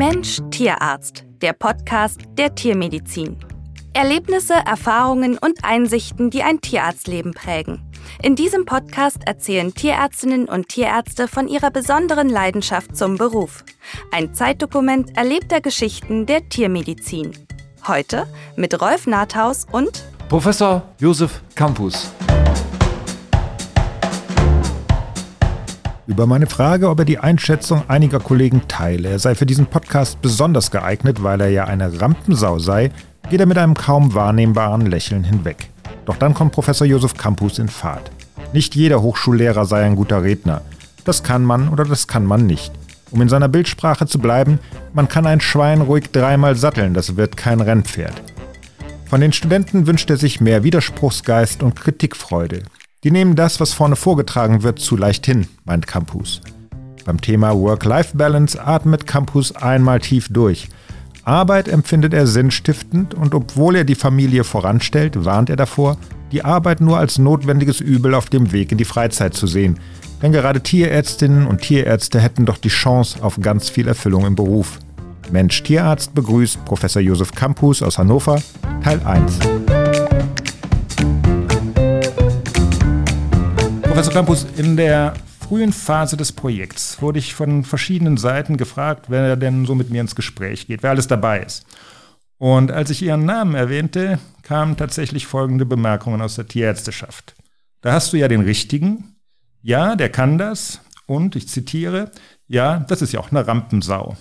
[0.00, 3.36] Mensch Tierarzt, der Podcast der Tiermedizin.
[3.92, 7.82] Erlebnisse, Erfahrungen und Einsichten, die ein Tierarztleben prägen.
[8.22, 13.62] In diesem Podcast erzählen Tierärztinnen und Tierärzte von ihrer besonderen Leidenschaft zum Beruf.
[14.10, 17.32] Ein Zeitdokument erlebter Geschichten der Tiermedizin.
[17.86, 18.26] Heute
[18.56, 22.10] mit Rolf Nathaus und Professor Josef Campus.
[26.10, 30.20] Über meine Frage, ob er die Einschätzung einiger Kollegen teile, er sei für diesen Podcast
[30.20, 32.90] besonders geeignet, weil er ja eine Rampensau sei,
[33.30, 35.70] geht er mit einem kaum wahrnehmbaren Lächeln hinweg.
[36.06, 38.10] Doch dann kommt Professor Josef Campus in Fahrt.
[38.52, 40.62] Nicht jeder Hochschullehrer sei ein guter Redner.
[41.04, 42.72] Das kann man oder das kann man nicht.
[43.12, 44.58] Um in seiner Bildsprache zu bleiben,
[44.92, 48.20] man kann ein Schwein ruhig dreimal satteln, das wird kein Rennpferd.
[49.08, 52.62] Von den Studenten wünscht er sich mehr Widerspruchsgeist und Kritikfreude.
[53.02, 56.42] Die nehmen das, was vorne vorgetragen wird, zu leicht hin, meint Campus.
[57.06, 60.68] Beim Thema Work-Life-Balance atmet Campus einmal tief durch.
[61.24, 65.96] Arbeit empfindet er sinnstiftend und obwohl er die Familie voranstellt, warnt er davor,
[66.30, 69.78] die Arbeit nur als notwendiges Übel auf dem Weg in die Freizeit zu sehen.
[70.20, 74.78] Denn gerade Tierärztinnen und Tierärzte hätten doch die Chance auf ganz viel Erfüllung im Beruf.
[75.32, 78.42] Mensch Tierarzt begrüßt Professor Josef Campus aus Hannover,
[78.82, 79.38] Teil 1.
[84.00, 89.36] Professor Campus, in der frühen Phase des Projekts wurde ich von verschiedenen Seiten gefragt, wer
[89.36, 91.66] denn so mit mir ins Gespräch geht, wer alles dabei ist.
[92.38, 97.34] Und als ich Ihren Namen erwähnte, kamen tatsächlich folgende Bemerkungen aus der Tierärzteschaft.
[97.82, 99.16] Da hast du ja den richtigen.
[99.60, 100.80] Ja, der kann das.
[101.04, 102.10] Und ich zitiere,
[102.46, 104.16] ja, das ist ja auch eine Rampensau.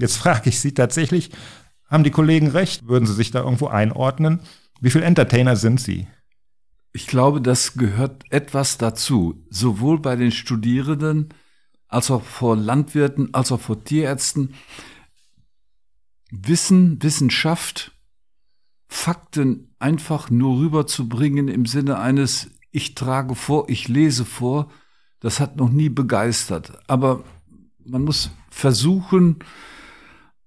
[0.00, 1.30] Jetzt frage ich Sie tatsächlich,
[1.88, 2.88] haben die Kollegen recht?
[2.88, 4.40] Würden Sie sich da irgendwo einordnen?
[4.80, 6.08] Wie viele Entertainer sind Sie?
[6.92, 11.30] Ich glaube, das gehört etwas dazu, sowohl bei den Studierenden
[11.88, 14.54] als auch vor Landwirten, als auch vor Tierärzten.
[16.30, 17.92] Wissen, Wissenschaft,
[18.88, 24.70] Fakten einfach nur rüberzubringen im Sinne eines, ich trage vor, ich lese vor,
[25.20, 26.78] das hat noch nie begeistert.
[26.88, 27.24] Aber
[27.84, 29.38] man muss versuchen,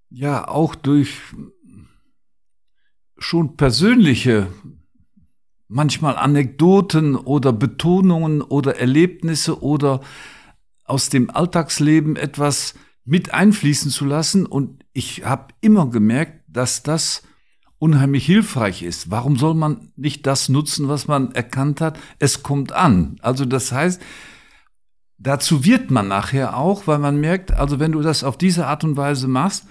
[0.10, 1.18] ja, auch durch
[3.18, 4.48] schon persönliche
[5.76, 10.00] manchmal Anekdoten oder Betonungen oder Erlebnisse oder
[10.86, 14.46] aus dem Alltagsleben etwas mit einfließen zu lassen.
[14.46, 17.24] Und ich habe immer gemerkt, dass das
[17.78, 19.12] unheimlich hilfreich ist.
[19.12, 22.00] Warum soll man nicht das nutzen, was man erkannt hat?
[22.20, 23.18] Es kommt an.
[23.22, 24.02] Also das heißt,
[25.18, 28.86] dazu wird man nachher auch, weil man merkt, also wenn du das auf diese Art
[28.86, 29.66] und Weise machst,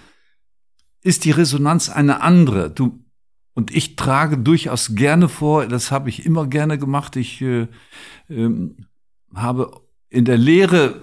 [1.01, 2.71] ist die Resonanz eine andere.
[2.71, 3.04] Du
[3.55, 7.17] und ich trage durchaus gerne vor, das habe ich immer gerne gemacht.
[7.17, 7.69] Ich äh,
[8.29, 8.75] äh,
[9.35, 11.01] habe in der Lehre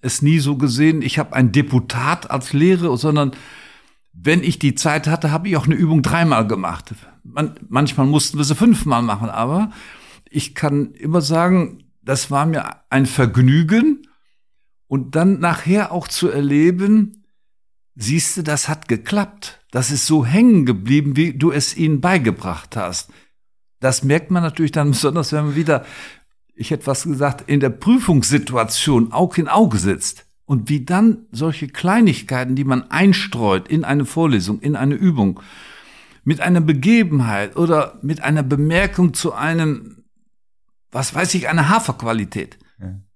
[0.00, 3.32] es nie so gesehen, ich habe ein Deputat als Lehre, sondern
[4.12, 6.94] wenn ich die Zeit hatte, habe ich auch eine Übung dreimal gemacht.
[7.24, 9.70] Man, manchmal mussten wir sie fünfmal machen, aber
[10.28, 14.06] ich kann immer sagen, das war mir ein Vergnügen
[14.86, 17.21] und dann nachher auch zu erleben,
[17.94, 19.60] siehst du, das hat geklappt.
[19.70, 23.10] Das ist so hängen geblieben, wie du es ihnen beigebracht hast.
[23.80, 25.84] Das merkt man natürlich dann besonders, wenn man wieder,
[26.54, 30.26] ich hätte was gesagt, in der Prüfungssituation Aug in Auge sitzt.
[30.44, 35.40] Und wie dann solche Kleinigkeiten, die man einstreut in eine Vorlesung, in eine Übung,
[36.24, 40.04] mit einer Begebenheit oder mit einer Bemerkung zu einem,
[40.90, 42.58] was weiß ich, einer Haferqualität,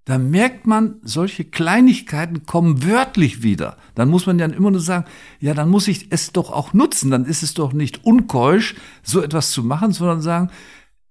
[0.06, 3.77] da merkt man, solche Kleinigkeiten kommen wörtlich wieder.
[3.97, 5.05] Dann muss man ja immer nur sagen,
[5.41, 7.11] ja, dann muss ich es doch auch nutzen.
[7.11, 10.50] Dann ist es doch nicht unkeusch, so etwas zu machen, sondern sagen,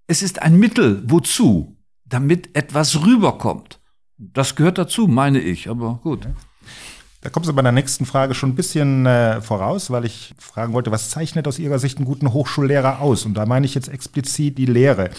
[0.08, 1.04] es ist ein Mittel.
[1.08, 1.76] Wozu?
[2.06, 3.82] Damit etwas rüberkommt.
[4.18, 5.70] Das gehört dazu, meine ich.
[5.70, 6.26] Aber gut.
[7.20, 10.72] Da kommt es bei der nächsten Frage schon ein bisschen äh, voraus, weil ich fragen
[10.72, 13.26] wollte, was zeichnet aus Ihrer Sicht einen guten Hochschullehrer aus?
[13.26, 15.10] Und da meine ich jetzt explizit die Lehre.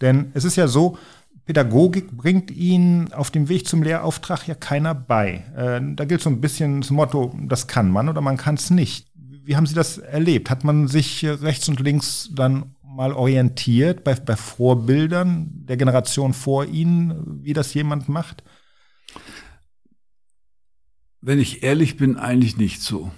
[0.00, 0.98] Denn es ist ja so,
[1.50, 5.42] Pädagogik bringt Ihnen auf dem Weg zum Lehrauftrag ja keiner bei.
[5.56, 8.70] Äh, da gilt so ein bisschen das Motto, das kann man oder man kann es
[8.70, 9.08] nicht.
[9.16, 10.48] Wie haben Sie das erlebt?
[10.48, 16.66] Hat man sich rechts und links dann mal orientiert bei, bei Vorbildern der Generation vor
[16.66, 18.44] Ihnen, wie das jemand macht?
[21.20, 23.10] Wenn ich ehrlich bin, eigentlich nicht so.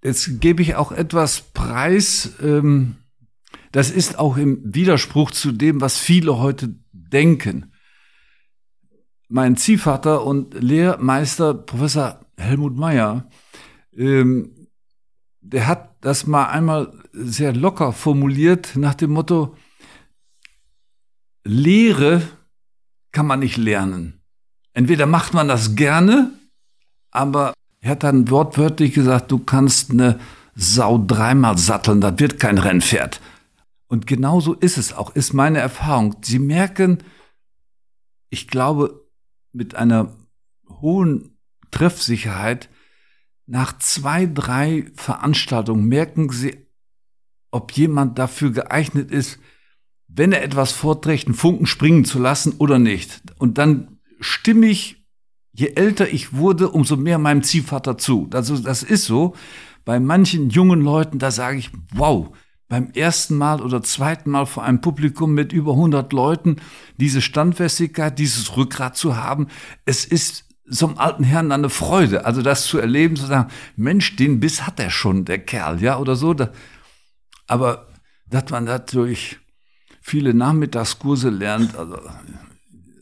[0.00, 2.34] Jetzt gebe ich auch etwas preis.
[2.40, 2.98] Ähm,
[3.72, 6.76] das ist auch im Widerspruch zu dem, was viele heute
[7.12, 7.72] denken.
[9.28, 13.28] Mein Ziehvater und Lehrmeister, Professor Helmut Meyer,
[13.96, 14.68] ähm,
[15.40, 19.56] der hat das mal einmal sehr locker formuliert nach dem Motto,
[21.44, 22.22] Lehre
[23.10, 24.20] kann man nicht lernen.
[24.74, 26.32] Entweder macht man das gerne,
[27.10, 27.52] aber
[27.84, 30.20] Er hat dann wortwörtlich gesagt, du kannst eine
[30.54, 33.20] Sau dreimal satteln, das wird kein Rennpferd.
[33.92, 36.16] Und genauso ist es auch, ist meine Erfahrung.
[36.22, 37.02] Sie merken,
[38.30, 39.06] ich glaube,
[39.52, 40.16] mit einer
[40.80, 41.36] hohen
[41.70, 42.70] Treffsicherheit,
[43.44, 46.56] nach zwei, drei Veranstaltungen merken Sie,
[47.50, 49.38] ob jemand dafür geeignet ist,
[50.08, 53.20] wenn er etwas vorträgt, einen Funken springen zu lassen oder nicht.
[53.36, 55.04] Und dann stimme ich,
[55.52, 58.30] je älter ich wurde, umso mehr meinem Ziehvater zu.
[58.32, 59.34] Also das ist so.
[59.84, 62.34] Bei manchen jungen Leuten, da sage ich, wow,
[62.72, 66.56] beim ersten Mal oder zweiten Mal vor einem Publikum mit über 100 Leuten
[66.96, 69.48] diese Standfestigkeit, dieses Rückgrat zu haben,
[69.84, 74.16] es ist so einem alten Herrn eine Freude, also das zu erleben, zu sagen, Mensch,
[74.16, 76.34] den Biss hat er schon, der Kerl, ja, oder so.
[77.46, 77.88] Aber
[78.30, 79.38] dass man natürlich
[80.00, 81.98] viele Nachmittagskurse lernt, also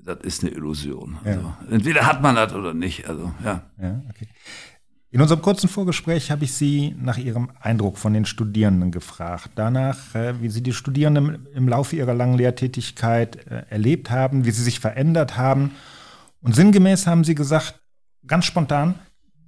[0.04, 1.16] das ist eine Illusion.
[1.22, 1.58] Also, ja.
[1.70, 3.08] Entweder hat man das oder nicht.
[3.08, 3.70] Also, ja.
[3.80, 4.26] ja okay.
[5.12, 9.50] In unserem kurzen Vorgespräch habe ich Sie nach Ihrem Eindruck von den Studierenden gefragt.
[9.56, 14.52] Danach, äh, wie Sie die Studierenden im Laufe ihrer langen Lehrtätigkeit äh, erlebt haben, wie
[14.52, 15.72] sie sich verändert haben.
[16.40, 17.80] Und sinngemäß haben Sie gesagt,
[18.24, 18.94] ganz spontan,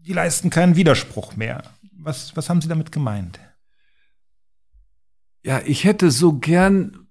[0.04, 1.62] die leisten keinen Widerspruch mehr.
[1.96, 3.38] Was, was haben Sie damit gemeint?
[5.44, 7.06] Ja, ich hätte so gern,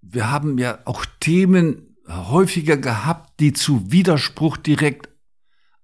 [0.00, 5.10] wir haben ja auch Themen häufiger gehabt, die zu Widerspruch direkt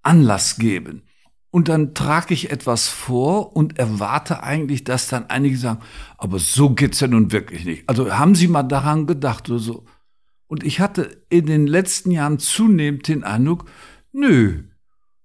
[0.00, 1.02] Anlass geben.
[1.54, 5.80] Und dann trage ich etwas vor und erwarte eigentlich, dass dann einige sagen,
[6.16, 7.86] aber so geht's ja nun wirklich nicht.
[7.90, 9.84] Also haben Sie mal daran gedacht oder so.
[10.46, 13.66] Und ich hatte in den letzten Jahren zunehmend den Eindruck,
[14.12, 14.62] nö,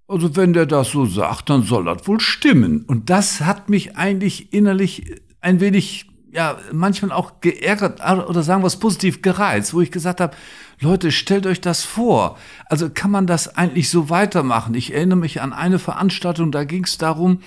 [0.06, 2.83] also wenn der das so sagt, dann soll das wohl stimmen.
[2.83, 8.68] Und das hat mich eigentlich innerlich ein wenig ja manchmal auch geärgert oder sagen wir
[8.68, 10.35] es positiv gereizt, wo ich gesagt habe,
[10.79, 12.38] Leute, stellt euch das vor.
[12.65, 14.75] Also kann man das eigentlich so weitermachen?
[14.75, 17.39] Ich erinnere mich an eine Veranstaltung, da ging es darum,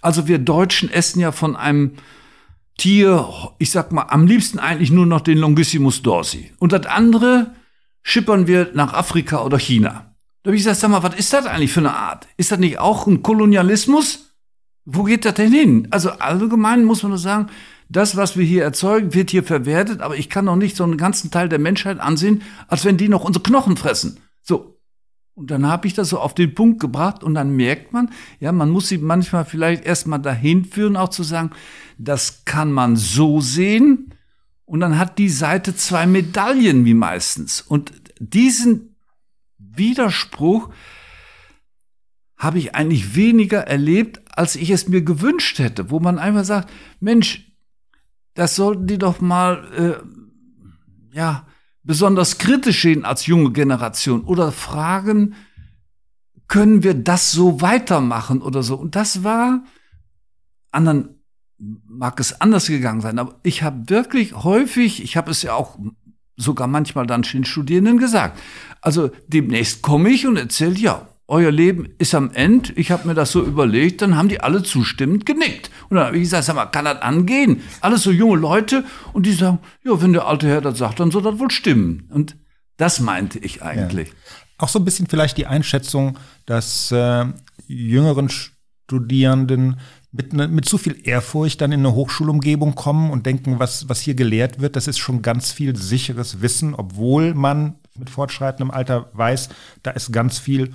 [0.00, 1.92] also wir Deutschen essen ja von einem
[2.78, 3.28] Tier,
[3.58, 6.52] ich sag mal, am liebsten eigentlich nur noch den Longissimus dorsi.
[6.58, 7.54] Und das andere
[8.02, 10.14] schippern wir nach Afrika oder China.
[10.42, 12.26] Da habe ich gesagt, sag mal, was ist das eigentlich für eine Art?
[12.36, 14.34] Ist das nicht auch ein Kolonialismus?
[14.84, 15.88] Wo geht das denn hin?
[15.90, 17.48] Also allgemein muss man nur sagen,
[17.92, 20.96] das, was wir hier erzeugen, wird hier verwertet, aber ich kann doch nicht so einen
[20.96, 24.18] ganzen Teil der Menschheit ansehen, als wenn die noch unsere Knochen fressen.
[24.42, 24.78] So.
[25.34, 28.52] Und dann habe ich das so auf den Punkt gebracht und dann merkt man, ja,
[28.52, 31.50] man muss sie manchmal vielleicht erstmal dahin führen, auch zu sagen,
[31.96, 34.14] das kann man so sehen.
[34.66, 37.62] Und dann hat die Seite zwei Medaillen wie meistens.
[37.62, 38.96] Und diesen
[39.58, 40.70] Widerspruch
[42.36, 46.70] habe ich eigentlich weniger erlebt, als ich es mir gewünscht hätte, wo man einfach sagt,
[47.00, 47.51] Mensch,
[48.34, 50.02] das sollten die doch mal,
[51.12, 51.46] äh, ja,
[51.82, 55.34] besonders kritisch sehen als junge Generation oder fragen,
[56.48, 58.76] können wir das so weitermachen oder so?
[58.76, 59.64] Und das war,
[60.70, 61.22] anderen
[61.58, 65.78] mag es anders gegangen sein, aber ich habe wirklich häufig, ich habe es ja auch
[66.36, 68.38] sogar manchmal dann den Studierenden gesagt,
[68.80, 72.72] also demnächst komme ich und erzähle, ja, euer Leben ist am Ende.
[72.74, 75.70] Ich habe mir das so überlegt, dann haben die alle zustimmend genickt.
[75.88, 77.62] Und dann habe ich gesagt, sag mal, kann das angehen?
[77.80, 81.10] Alles so junge Leute und die sagen, ja, wenn der alte Herr das sagt, dann
[81.10, 82.08] soll das wohl stimmen.
[82.10, 82.36] Und
[82.76, 84.08] das meinte ich eigentlich.
[84.08, 84.14] Ja.
[84.58, 87.26] Auch so ein bisschen vielleicht die Einschätzung, dass äh,
[87.66, 89.80] jüngeren Studierenden
[90.12, 94.00] mit, ne, mit zu viel Ehrfurcht dann in eine Hochschulumgebung kommen und denken, was, was
[94.00, 99.10] hier gelehrt wird, das ist schon ganz viel sicheres Wissen, obwohl man mit fortschreitendem Alter
[99.14, 99.48] weiß,
[99.82, 100.74] da ist ganz viel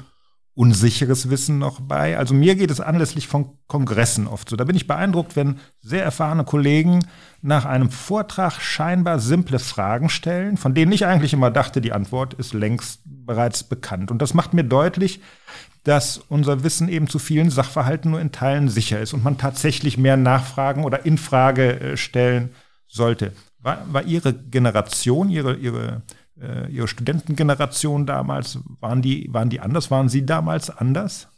[0.57, 2.17] unsicheres Wissen noch bei.
[2.17, 4.55] Also mir geht es anlässlich von Kongressen oft so.
[4.55, 7.05] Da bin ich beeindruckt, wenn sehr erfahrene Kollegen
[7.43, 12.33] nach einem Vortrag scheinbar simple Fragen stellen, von denen ich eigentlich immer dachte, die Antwort
[12.33, 14.09] ist längst bereits bekannt.
[14.09, 15.21] Und das macht mir deutlich,
[15.83, 19.99] dass unser Wissen eben zu vielen Sachverhalten nur in Teilen sicher ist und man tatsächlich
[19.99, 22.49] mehr Nachfragen oder Infrage äh, stellen
[22.87, 23.31] sollte.
[23.59, 26.01] War, war Ihre Generation, Ihre, Ihre
[26.41, 29.91] äh, Ihre Studentengeneration damals, waren die, waren die anders?
[29.91, 31.29] Waren Sie damals anders?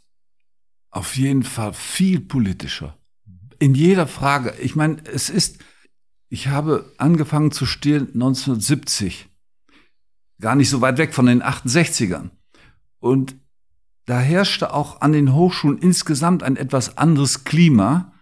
[0.90, 2.96] Auf jeden Fall viel politischer.
[3.58, 4.54] In jeder Frage.
[4.60, 5.58] Ich meine, es ist,
[6.28, 9.28] ich habe angefangen zu studieren 1970.
[10.40, 12.30] Gar nicht so weit weg von den 68ern.
[12.98, 13.36] Und
[14.06, 18.12] da herrschte auch an den Hochschulen insgesamt ein etwas anderes Klima,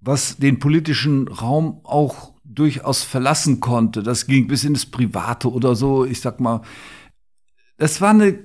[0.00, 4.02] was den politischen Raum auch durchaus verlassen konnte.
[4.02, 6.04] Das ging bis ins Private oder so.
[6.04, 6.62] Ich sag mal,
[7.76, 8.38] das war eine,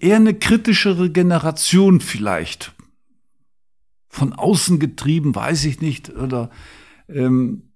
[0.00, 2.74] eher eine kritischere Generation vielleicht.
[4.08, 6.10] Von außen getrieben, weiß ich nicht.
[6.10, 6.50] Oder
[7.08, 7.70] ähm,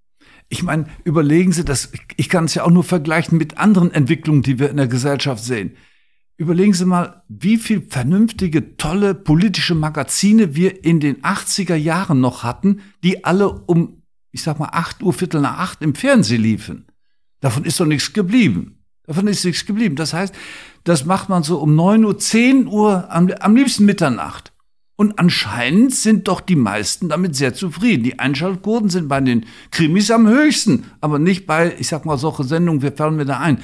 [0.49, 4.42] ich meine, überlegen Sie das, ich kann es ja auch nur vergleichen mit anderen Entwicklungen,
[4.42, 5.76] die wir in der Gesellschaft sehen.
[6.37, 12.42] überlegen Sie mal, wie viel vernünftige, tolle politische Magazine wir in den 80er Jahren noch
[12.42, 14.03] hatten, die alle um,
[14.34, 16.86] ich sag mal, 8 Uhr, Viertel nach acht im Fernsehen liefen.
[17.40, 18.78] Davon ist doch nichts geblieben.
[19.06, 19.94] Davon ist nichts geblieben.
[19.94, 20.34] Das heißt,
[20.82, 24.52] das macht man so um 9 Uhr, 10 Uhr, am, am liebsten Mitternacht.
[24.96, 28.02] Und anscheinend sind doch die meisten damit sehr zufrieden.
[28.02, 32.44] Die Einschaltquoten sind bei den Krimis am höchsten, aber nicht bei, ich sag mal, solche
[32.44, 33.58] Sendungen, wir fallen mir da ein.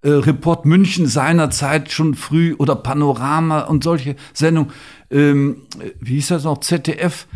[0.00, 4.72] Äh, Report München seinerzeit schon früh oder Panorama und solche Sendungen.
[5.10, 5.62] Ähm,
[6.00, 6.60] wie hieß das noch?
[6.60, 7.26] ZDF.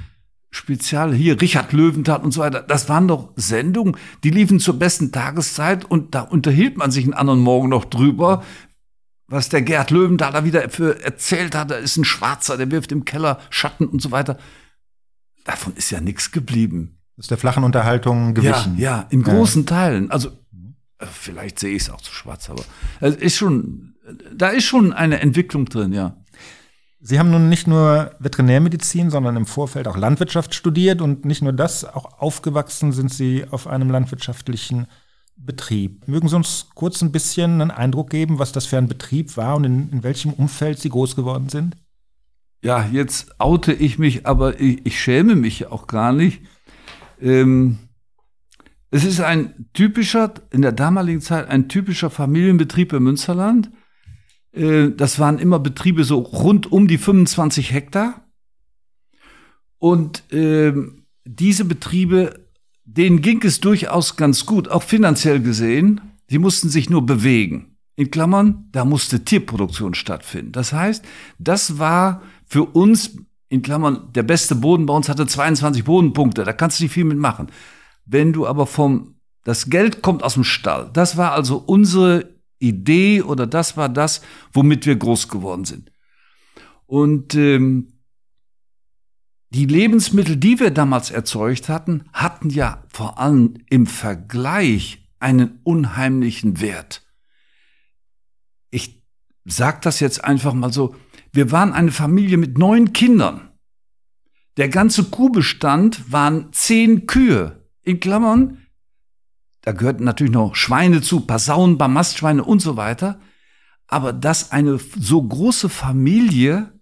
[0.50, 2.62] Spezial hier, Richard Löwenthal und so weiter.
[2.62, 7.14] Das waren doch Sendungen, die liefen zur besten Tageszeit und da unterhielt man sich einen
[7.14, 8.42] anderen Morgen noch drüber,
[9.26, 11.70] was der Gerd Löwenthal da wieder für erzählt hat.
[11.70, 14.38] Da ist ein Schwarzer, der wirft im Keller Schatten und so weiter.
[15.44, 16.98] Davon ist ja nichts geblieben.
[17.16, 18.78] Das ist der flachen Unterhaltung gewichen.
[18.78, 19.68] Ja, ja in großen ja.
[19.68, 20.10] Teilen.
[20.10, 20.30] Also
[20.98, 22.64] äh, vielleicht sehe ich es auch zu schwarz, aber
[23.00, 23.94] es ist schon,
[24.34, 26.17] da ist schon eine Entwicklung drin, ja.
[27.00, 31.52] Sie haben nun nicht nur Veterinärmedizin, sondern im Vorfeld auch Landwirtschaft studiert und nicht nur
[31.52, 34.88] das, auch aufgewachsen sind Sie auf einem landwirtschaftlichen
[35.36, 36.08] Betrieb.
[36.08, 39.54] Mögen Sie uns kurz ein bisschen einen Eindruck geben, was das für ein Betrieb war
[39.54, 41.76] und in, in welchem Umfeld Sie groß geworden sind?
[42.62, 46.42] Ja, jetzt oute ich mich, aber ich, ich schäme mich auch gar nicht.
[47.20, 47.78] Ähm,
[48.90, 53.70] es ist ein typischer, in der damaligen Zeit, ein typischer Familienbetrieb im Münsterland.
[54.58, 58.26] Äh, das waren immer Betriebe so rund um die 25 Hektar.
[59.78, 60.72] Und äh,
[61.24, 62.46] diese Betriebe,
[62.84, 66.00] denen ging es durchaus ganz gut, auch finanziell gesehen.
[66.26, 67.76] Sie mussten sich nur bewegen.
[67.94, 70.52] In Klammern, da musste Tierproduktion stattfinden.
[70.52, 71.04] Das heißt,
[71.38, 73.16] das war für uns,
[73.48, 76.44] in Klammern, der beste Boden bei uns hatte 22 Bodenpunkte.
[76.44, 77.48] Da kannst du nicht viel mitmachen.
[78.04, 80.90] Wenn du aber vom, das Geld kommt aus dem Stall.
[80.92, 84.20] Das war also unsere Idee oder das war das,
[84.52, 85.92] womit wir groß geworden sind.
[86.86, 87.92] Und ähm,
[89.50, 96.60] die Lebensmittel, die wir damals erzeugt hatten, hatten ja vor allem im Vergleich einen unheimlichen
[96.60, 97.06] Wert.
[98.70, 99.02] Ich
[99.44, 100.94] sag das jetzt einfach mal so.
[101.32, 103.50] Wir waren eine Familie mit neun Kindern.
[104.58, 107.64] Der ganze Kuhbestand waren zehn Kühe.
[107.82, 108.66] In Klammern,
[109.68, 113.20] da gehörten natürlich noch Schweine zu, Pasaunen, Bamastschweine und so weiter.
[113.86, 116.72] Aber dass eine so große Familie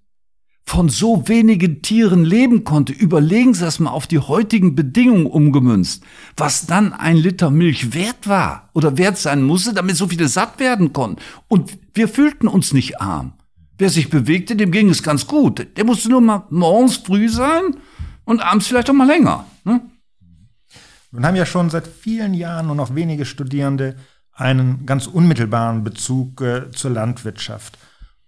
[0.64, 6.04] von so wenigen Tieren leben konnte, überlegen Sie das mal auf die heutigen Bedingungen umgemünzt,
[6.36, 10.60] was dann ein Liter Milch wert war oder wert sein musste, damit so viele satt
[10.60, 11.20] werden konnten.
[11.48, 13.32] Und wir fühlten uns nicht arm.
[13.78, 15.66] Wer sich bewegte, dem ging es ganz gut.
[15.76, 17.78] Der musste nur mal morgens früh sein
[18.24, 19.44] und abends vielleicht auch mal länger.
[19.64, 19.80] Ne?
[21.16, 23.96] Nun haben ja schon seit vielen Jahren nur noch wenige Studierende
[24.32, 27.78] einen ganz unmittelbaren Bezug äh, zur Landwirtschaft.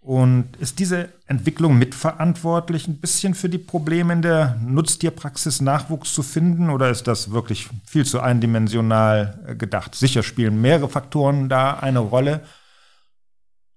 [0.01, 6.23] Und ist diese Entwicklung mitverantwortlich ein bisschen für die Probleme in der Nutztierpraxis Nachwuchs zu
[6.23, 9.95] finden oder ist das wirklich viel zu eindimensional äh, gedacht?
[9.95, 12.43] Sicher spielen mehrere Faktoren da eine Rolle.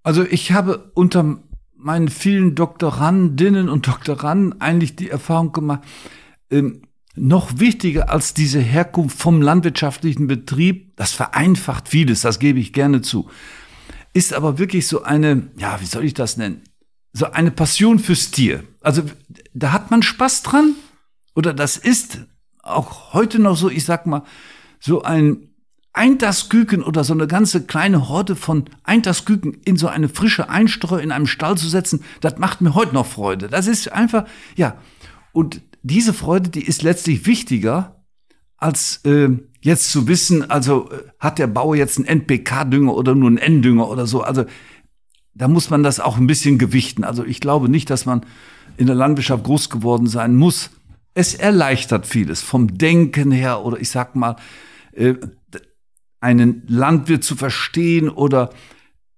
[0.03, 1.39] Also ich habe unter
[1.75, 5.81] meinen vielen Doktorandinnen und Doktoranden eigentlich die Erfahrung gemacht,
[6.49, 6.83] ähm,
[7.15, 13.01] noch wichtiger als diese Herkunft vom landwirtschaftlichen Betrieb, das vereinfacht vieles, das gebe ich gerne
[13.01, 13.29] zu,
[14.13, 16.61] ist aber wirklich so eine, ja, wie soll ich das nennen?
[17.13, 18.63] So eine Passion fürs Tier.
[18.81, 19.03] Also
[19.53, 20.75] da hat man Spaß dran
[21.35, 22.19] oder das ist
[22.63, 24.23] auch heute noch so, ich sag mal,
[24.79, 25.49] so ein
[25.93, 31.11] Eintassküken oder so eine ganze kleine Horde von Eintassküken in so eine frische Einstreu in
[31.11, 33.49] einem Stall zu setzen, das macht mir heute noch Freude.
[33.49, 34.25] Das ist einfach,
[34.55, 34.77] ja.
[35.33, 38.03] Und diese Freude, die ist letztlich wichtiger,
[38.57, 39.29] als äh,
[39.61, 43.89] jetzt zu wissen, also äh, hat der Bauer jetzt einen NPK-Dünger oder nur einen N-Dünger
[43.89, 44.21] oder so.
[44.21, 44.45] Also
[45.33, 47.03] da muss man das auch ein bisschen gewichten.
[47.03, 48.25] Also ich glaube nicht, dass man
[48.77, 50.69] in der Landwirtschaft groß geworden sein muss.
[51.13, 54.35] Es erleichtert vieles vom Denken her oder ich sag mal,
[54.93, 55.15] äh,
[56.19, 58.51] einen Landwirt zu verstehen oder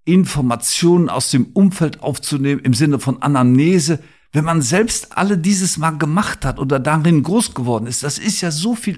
[0.05, 3.99] Informationen aus dem Umfeld aufzunehmen im Sinne von Anamnese.
[4.33, 8.41] Wenn man selbst alle dieses Mal gemacht hat oder darin groß geworden ist, das ist
[8.41, 8.97] ja so viel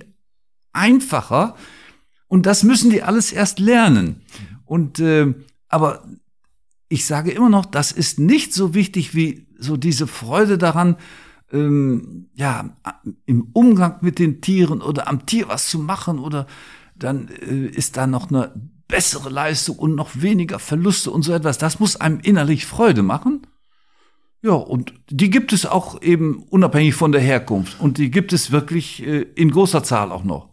[0.72, 1.56] einfacher.
[2.28, 4.22] Und das müssen die alles erst lernen.
[4.64, 5.34] Und äh,
[5.68, 6.08] aber
[6.88, 10.96] ich sage immer noch, das ist nicht so wichtig wie so diese Freude daran,
[11.52, 12.78] ähm, ja,
[13.26, 16.48] im Umgang mit den Tieren oder am Tier was zu machen oder
[16.96, 18.54] dann äh, ist da noch eine
[18.88, 21.58] bessere Leistung und noch weniger Verluste und so etwas.
[21.58, 23.46] Das muss einem innerlich Freude machen.
[24.46, 27.80] Ja, und die gibt es auch eben unabhängig von der Herkunft.
[27.80, 30.50] Und die gibt es wirklich äh, in großer Zahl auch noch.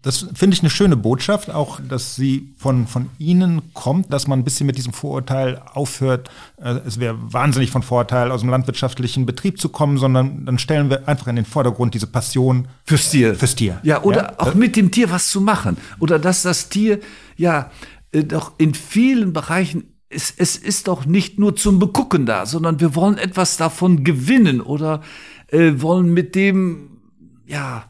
[0.00, 4.38] Das finde ich eine schöne Botschaft, auch dass sie von, von Ihnen kommt, dass man
[4.38, 6.30] ein bisschen mit diesem Vorurteil aufhört.
[6.56, 10.88] Äh, es wäre wahnsinnig von Vorteil, aus dem landwirtschaftlichen Betrieb zu kommen, sondern dann stellen
[10.88, 13.34] wir einfach in den Vordergrund diese Passion fürs Tier.
[13.34, 13.78] Fürs Tier.
[13.82, 14.34] Ja, oder ja?
[14.38, 15.76] auch mit dem Tier was zu machen.
[16.00, 17.00] Oder dass das Tier
[17.36, 17.70] ja
[18.12, 22.80] äh, doch in vielen Bereichen es, es ist doch nicht nur zum Begucken da, sondern
[22.80, 25.02] wir wollen etwas davon gewinnen oder
[25.48, 27.00] äh, wollen mit dem,
[27.46, 27.84] ja,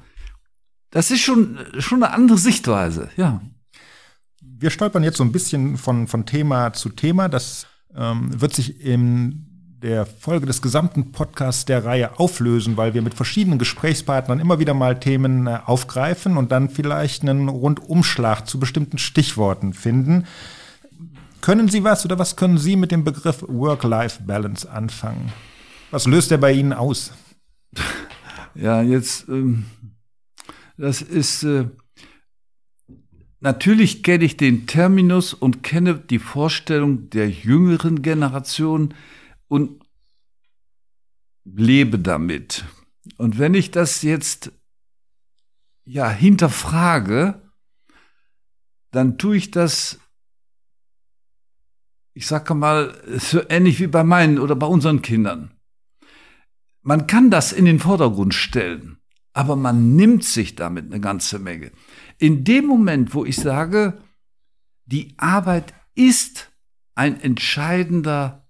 [0.91, 3.41] das ist schon, schon eine andere Sichtweise, ja.
[4.41, 7.29] Wir stolpern jetzt so ein bisschen von, von Thema zu Thema.
[7.29, 13.03] Das ähm, wird sich in der Folge des gesamten Podcasts der Reihe auflösen, weil wir
[13.03, 18.59] mit verschiedenen Gesprächspartnern immer wieder mal Themen äh, aufgreifen und dann vielleicht einen Rundumschlag zu
[18.59, 20.27] bestimmten Stichworten finden.
[21.45, 25.31] Können Sie was oder was können Sie mit dem Begriff Work-Life-Balance anfangen?
[25.91, 27.13] Was löst er bei Ihnen aus?
[28.55, 29.67] Ja, jetzt ähm,
[30.79, 31.69] das ist, äh,
[33.41, 38.95] natürlich kenne ich den Terminus und kenne die Vorstellung der jüngeren Generation
[39.47, 39.85] und
[41.45, 42.65] lebe damit.
[43.19, 44.51] Und wenn ich das jetzt
[45.85, 47.43] ja hinterfrage,
[48.93, 50.01] dann tue ich das,
[52.15, 55.51] ich sage mal, so ähnlich wie bei meinen oder bei unseren Kindern.
[56.83, 58.99] Man kann das in den Vordergrund stellen
[59.35, 61.73] aber man nimmt sich damit eine ganze Menge.
[62.19, 64.01] In dem Moment, wo ich sage,
[64.87, 66.53] die Arbeit ist
[66.95, 68.49] ein entscheidender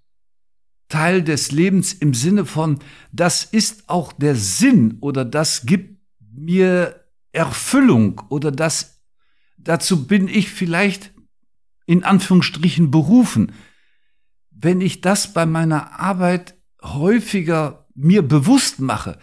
[0.89, 2.79] Teil des Lebens im Sinne von,
[3.11, 7.03] das ist auch der Sinn oder das gibt mir
[7.33, 9.03] Erfüllung oder das,
[9.57, 11.14] dazu bin ich vielleicht
[11.87, 13.53] in Anführungsstrichen berufen.
[14.51, 19.19] Wenn ich das bei meiner Arbeit häufiger mir bewusst mache,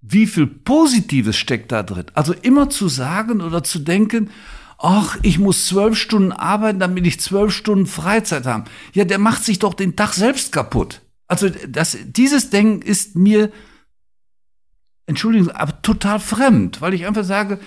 [0.00, 2.06] wie viel Positives steckt da drin.
[2.14, 4.30] Also immer zu sagen oder zu denken,
[4.78, 8.70] ach, ich muss zwölf Stunden arbeiten, damit ich zwölf Stunden Freizeit habe.
[8.92, 11.00] Ja, der macht sich doch den Tag selbst kaputt.
[11.26, 13.50] Also das, dieses Denken ist mir,
[15.06, 17.58] Entschuldigung, aber total fremd, weil ich einfach sage,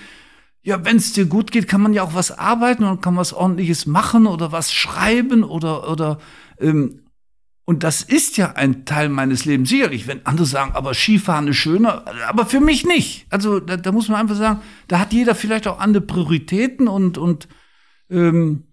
[0.68, 3.32] ja, wenn es dir gut geht, kann man ja auch was arbeiten und kann was
[3.32, 6.20] ordentliches machen oder was schreiben oder, oder
[6.60, 7.04] ähm,
[7.64, 9.70] und das ist ja ein Teil meines Lebens.
[9.70, 13.28] Sicherlich, wenn andere sagen, aber Skifahren ist schöner, aber für mich nicht.
[13.30, 17.18] Also da, da muss man einfach sagen, da hat jeder vielleicht auch andere Prioritäten und,
[17.18, 17.48] und
[18.10, 18.64] ähm,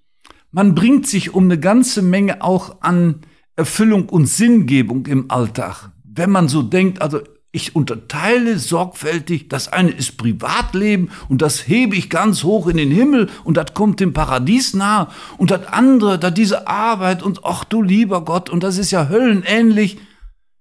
[0.50, 3.20] man bringt sich um eine ganze Menge auch an
[3.54, 5.92] Erfüllung und Sinngebung im Alltag.
[6.02, 7.20] Wenn man so denkt, also
[7.54, 12.90] ich unterteile sorgfältig, das eine ist Privatleben und das hebe ich ganz hoch in den
[12.90, 17.62] Himmel und das kommt dem Paradies nahe und das andere, da diese Arbeit und ach
[17.62, 19.98] du lieber Gott und das ist ja höllenähnlich.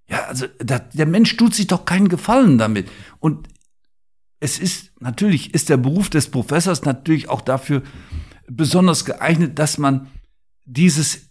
[0.08, 2.88] Ja, also das, der Mensch tut sich doch keinen Gefallen damit.
[3.18, 3.48] Und
[4.38, 7.82] es ist, natürlich ist der Beruf des Professors natürlich auch dafür
[8.46, 10.06] besonders geeignet, dass man
[10.64, 11.30] dieses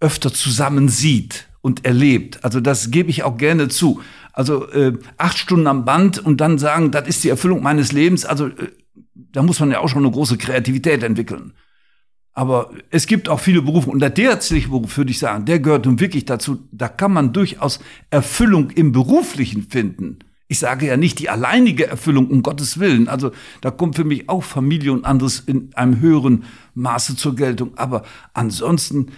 [0.00, 2.44] öfter zusammen sieht und erlebt.
[2.44, 4.02] Also das gebe ich auch gerne zu.
[4.32, 8.24] Also äh, acht Stunden am Band und dann sagen, das ist die Erfüllung meines Lebens.
[8.24, 8.72] Also äh,
[9.14, 11.52] da muss man ja auch schon eine große Kreativität entwickeln.
[12.34, 15.84] Aber es gibt auch viele Berufe und der tierärztliche Beruf, würde ich sagen, der gehört
[15.84, 16.66] nun wirklich dazu.
[16.72, 20.20] Da kann man durchaus Erfüllung im Beruflichen finden.
[20.48, 23.08] Ich sage ja nicht die alleinige Erfüllung, um Gottes Willen.
[23.08, 27.72] Also da kommt für mich auch Familie und anderes in einem höheren Maße zur Geltung.
[27.76, 29.08] Aber ansonsten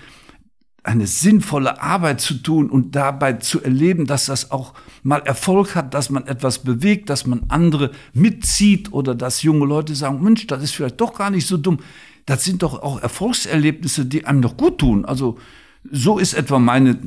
[0.85, 5.95] eine sinnvolle Arbeit zu tun und dabei zu erleben, dass das auch mal Erfolg hat,
[5.95, 10.63] dass man etwas bewegt, dass man andere mitzieht oder dass junge Leute sagen, Mensch, das
[10.63, 11.79] ist vielleicht doch gar nicht so dumm.
[12.27, 15.07] Das sind doch auch Erfolgserlebnisse, die einem doch gut tun.
[15.07, 15.39] Also
[15.91, 16.99] so ist etwa meine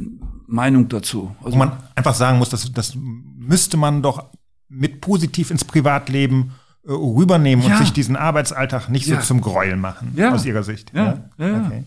[0.48, 1.36] Meinung dazu.
[1.44, 4.32] Also, Wo man einfach sagen muss, das, das müsste man doch
[4.70, 7.74] mit positiv ins Privatleben äh, rübernehmen ja.
[7.74, 9.22] und sich diesen Arbeitsalltag nicht ja.
[9.22, 10.34] so zum Gräuel machen, ja.
[10.34, 10.94] aus Ihrer Sicht.
[10.96, 11.66] Ja, ja.
[11.66, 11.84] Okay.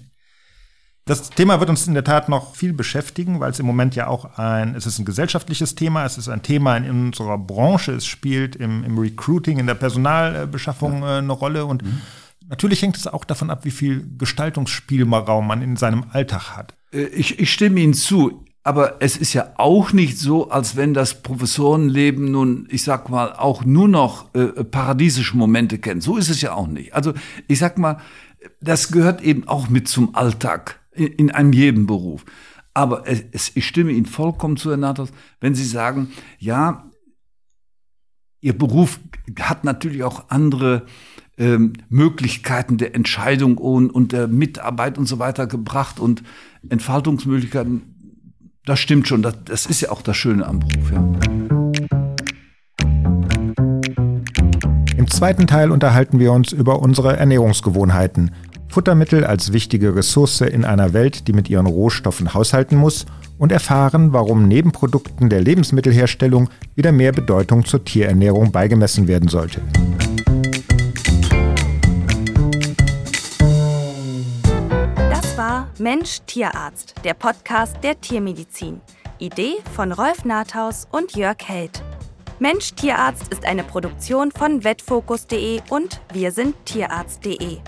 [1.07, 4.07] Das Thema wird uns in der Tat noch viel beschäftigen, weil es im Moment ja
[4.07, 8.07] auch ein, es ist ein gesellschaftliches Thema, es ist ein Thema in unserer Branche, es
[8.07, 11.17] spielt im, im Recruiting, in der Personalbeschaffung ja.
[11.17, 12.01] äh, eine Rolle und mhm.
[12.49, 16.75] natürlich hängt es auch davon ab, wie viel Gestaltungsspielraum man in seinem Alltag hat.
[16.93, 18.45] Äh, ich, ich stimme Ihnen zu.
[18.63, 23.33] Aber es ist ja auch nicht so, als wenn das Professorenleben nun, ich sag mal,
[23.33, 26.03] auch nur noch äh, paradiesische Momente kennt.
[26.03, 26.95] So ist es ja auch nicht.
[26.95, 27.15] Also
[27.49, 27.97] ich sag mal,
[28.61, 32.25] das gehört eben auch mit zum Alltag in einem jeden Beruf.
[32.75, 36.85] Aber es, ich stimme Ihnen vollkommen zu, Herr Nathos, wenn Sie sagen, ja,
[38.41, 39.01] Ihr Beruf
[39.39, 40.87] hat natürlich auch andere
[41.37, 46.23] ähm, Möglichkeiten der Entscheidung und, und der Mitarbeit und so weiter gebracht und
[46.69, 47.83] Entfaltungsmöglichkeiten.
[48.65, 50.91] Das stimmt schon, das, das ist ja auch das Schöne am Beruf.
[50.91, 51.51] Ja.
[55.21, 58.31] zweiten Teil unterhalten wir uns über unsere Ernährungsgewohnheiten.
[58.71, 63.05] Futtermittel als wichtige Ressource in einer Welt, die mit ihren Rohstoffen haushalten muss
[63.37, 69.61] und erfahren, warum Nebenprodukten der Lebensmittelherstellung wieder mehr Bedeutung zur Tierernährung beigemessen werden sollte.
[75.11, 78.81] Das war Mensch Tierarzt, der Podcast der Tiermedizin.
[79.19, 81.83] Idee von Rolf Nathaus und Jörg Held.
[82.39, 87.59] Mensch Tierarzt ist eine Produktion von vetfokus.de und wir sind tierarzt.de.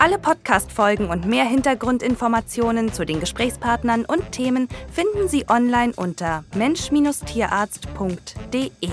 [0.00, 8.90] Alle Podcast-Folgen und mehr Hintergrundinformationen zu den Gesprächspartnern und Themen finden Sie online unter mensch-tierarzt.de.